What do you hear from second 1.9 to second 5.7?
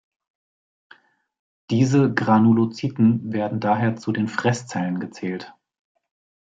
Granulozyten werden daher zu den „Fresszellen“ gezählt.